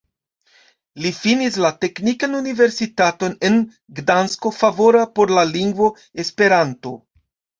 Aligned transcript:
Li 1.05 1.09
finis 1.17 1.57
la 1.65 1.69
Teknikan 1.85 2.33
Universitaton 2.37 3.35
en 3.51 3.59
Gdansko, 3.99 4.53
favora 4.63 5.05
por 5.19 5.35
la 5.39 5.43
lingvo 5.51 5.91
Esperanto. 6.25 6.95